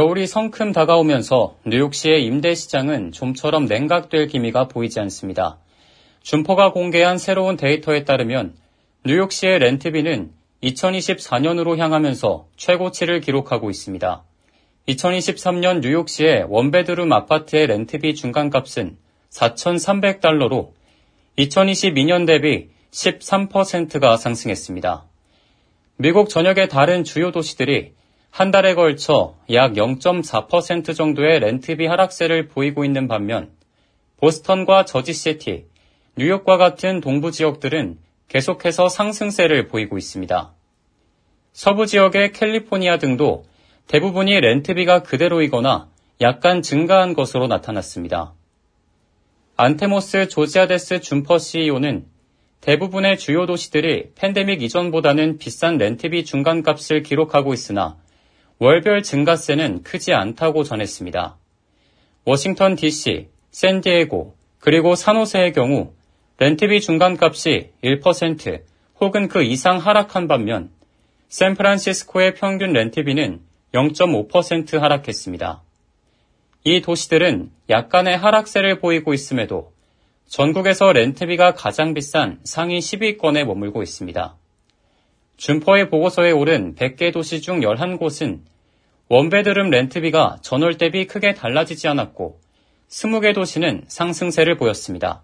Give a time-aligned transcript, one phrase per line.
[0.00, 5.58] 겨울이 성큼 다가오면서 뉴욕시의 임대 시장은 좀처럼 냉각될 기미가 보이지 않습니다.
[6.22, 8.54] 준포가 공개한 새로운 데이터에 따르면
[9.04, 10.30] 뉴욕시의 렌트비는
[10.62, 14.24] 2024년으로 향하면서 최고치를 기록하고 있습니다.
[14.88, 18.96] 2023년 뉴욕시의 원베드룸 아파트의 렌트비 중간값은
[19.28, 20.70] 4,300달러로
[21.36, 25.04] 2022년 대비 13%가 상승했습니다.
[25.98, 27.99] 미국 전역의 다른 주요 도시들이
[28.30, 33.50] 한 달에 걸쳐 약 0.4% 정도의 렌트비 하락세를 보이고 있는 반면
[34.18, 35.66] 보스턴과 저지시티,
[36.16, 37.98] 뉴욕과 같은 동부 지역들은
[38.28, 40.52] 계속해서 상승세를 보이고 있습니다.
[41.52, 43.44] 서부 지역의 캘리포니아 등도
[43.88, 45.88] 대부분이 렌트비가 그대로이거나
[46.20, 48.34] 약간 증가한 것으로 나타났습니다.
[49.56, 52.06] 안테모스 조지아데스 준퍼 CEO는
[52.60, 57.96] 대부분의 주요 도시들이 팬데믹 이전보다는 비싼 렌트비 중간값을 기록하고 있으나
[58.60, 61.38] 월별 증가세는 크지 않다고 전했습니다.
[62.26, 65.94] 워싱턴 DC, 샌디에고, 그리고 산호세의 경우
[66.36, 68.62] 렌트비 중간값이 1%
[69.00, 70.70] 혹은 그 이상 하락한 반면
[71.30, 73.40] 샌프란시스코의 평균 렌트비는
[73.72, 75.62] 0.5% 하락했습니다.
[76.64, 79.72] 이 도시들은 약간의 하락세를 보이고 있음에도
[80.26, 84.36] 전국에서 렌트비가 가장 비싼 상위 10위권에 머물고 있습니다.
[85.40, 88.40] 준퍼의 보고서에 오른 100개 도시 중 11곳은
[89.08, 92.38] 원베드룸 렌트비가 전월 대비 크게 달라지지 않았고
[92.90, 95.22] 20개 도시는 상승세를 보였습니다.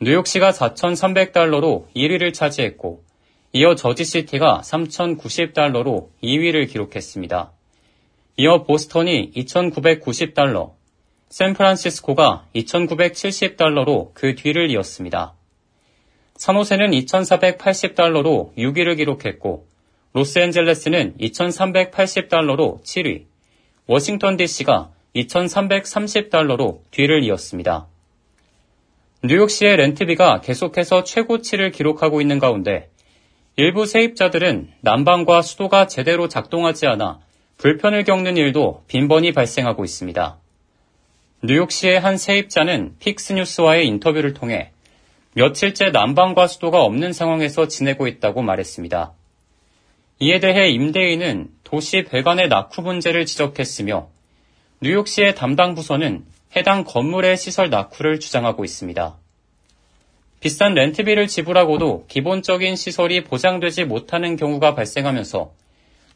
[0.00, 3.02] 뉴욕시가 4,300달러로 1위를 차지했고
[3.52, 7.50] 이어 저지시티가 3,090달러로 2위를 기록했습니다.
[8.36, 10.74] 이어 보스턴이 2,990달러,
[11.28, 15.34] 샌프란시스코가 2,970달러로 그 뒤를 이었습니다.
[16.42, 19.68] 산호세는 2,480달러로 6위를 기록했고
[20.12, 23.26] 로스앤젤레스는 2,380달러로 7위,
[23.86, 27.86] 워싱턴 DC가 2,330달러로 뒤를 이었습니다.
[29.22, 32.90] 뉴욕시의 렌트비가 계속해서 최고치를 기록하고 있는 가운데
[33.54, 37.20] 일부 세입자들은 난방과 수도가 제대로 작동하지 않아
[37.58, 40.38] 불편을 겪는 일도 빈번히 발생하고 있습니다.
[41.44, 44.71] 뉴욕시의 한 세입자는 픽스뉴스와의 인터뷰를 통해
[45.34, 49.12] 며칠째 난방과 수도가 없는 상황에서 지내고 있다고 말했습니다.
[50.18, 54.08] 이에 대해 임대인은 도시 배관의 낙후 문제를 지적했으며
[54.82, 59.16] 뉴욕시의 담당 부서는 해당 건물의 시설 낙후를 주장하고 있습니다.
[60.40, 65.52] 비싼 렌트비를 지불하고도 기본적인 시설이 보장되지 못하는 경우가 발생하면서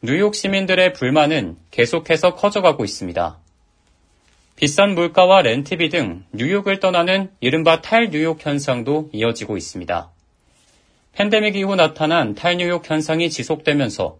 [0.03, 3.39] 뉴욕 시민들의 불만은 계속해서 커져가고 있습니다.
[4.57, 10.09] 비싼 물가와 렌트비 등 뉴욕을 떠나는 이른바 탈뉴욕 현상도 이어지고 있습니다.
[11.13, 14.17] 팬데믹 이후 나타난 탈뉴욕 현상이 지속되면서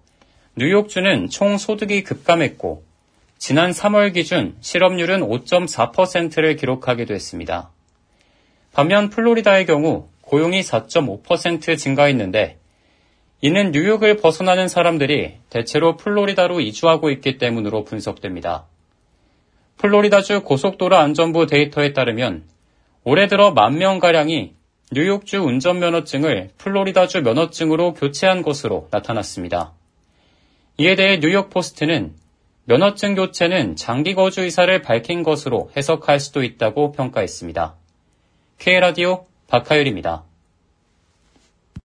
[0.55, 2.83] 뉴욕주는 총 소득이 급감했고
[3.39, 7.71] 지난 3월 기준 실업률은 5.4%를 기록하기도 했습니다.
[8.73, 12.59] 반면 플로리다의 경우 고용이 4.5% 증가했는데
[13.41, 18.67] 이는 뉴욕을 벗어나는 사람들이 대체로 플로리다로 이주하고 있기 때문으로 분석됩니다.
[19.77, 22.43] 플로리다주 고속도로 안전부 데이터에 따르면
[23.03, 24.53] 올해 들어 만 명가량이
[24.91, 29.73] 뉴욕주 운전면허증을 플로리다주 면허증으로 교체한 것으로 나타났습니다.
[30.77, 32.13] 이에 대해 뉴욕포스트는
[32.65, 37.75] 면허증 교체는 장기 거주 의사를 밝힌 것으로 해석할 수도 있다고 평가했습니다.
[38.59, 40.26] K라디오 박하율입니다.